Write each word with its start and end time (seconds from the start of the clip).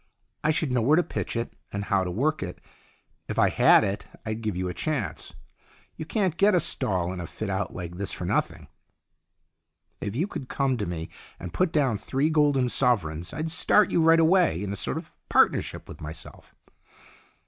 I 0.43 0.49
should 0.49 0.71
know 0.71 0.81
where 0.81 0.95
to 0.95 1.03
pitch 1.03 1.35
it, 1.35 1.53
and 1.71 1.83
how 1.83 2.03
to 2.03 2.09
work 2.09 2.41
it. 2.41 2.59
If 3.29 3.37
I 3.37 3.49
had 3.49 3.83
it, 3.83 4.07
I'd 4.25 4.41
give 4.41 4.57
you 4.57 4.67
a 4.67 4.73
chance. 4.73 5.35
You 5.95 6.05
can't 6.07 6.37
get 6.37 6.55
a 6.55 6.59
stall 6.59 7.11
and 7.13 7.21
a 7.21 7.27
fit 7.27 7.51
out 7.51 7.75
like 7.75 7.97
this 7.97 8.11
for 8.11 8.25
nothing. 8.25 8.67
If 9.99 10.15
you 10.15 10.25
could 10.25 10.49
come 10.49 10.75
to 10.77 10.87
me 10.87 11.09
and 11.39 11.53
put 11.53 11.71
down 11.71 11.99
three 11.99 12.31
golden 12.31 12.67
sovereigns, 12.69 13.31
I'd 13.31 13.51
start 13.51 13.91
you 13.91 14.01
right 14.01 14.19
away, 14.19 14.63
in 14.63 14.73
a 14.73 14.75
sort 14.75 14.97
of 14.97 15.13
partnership 15.29 15.87
with 15.87 16.01
myself." 16.01 16.55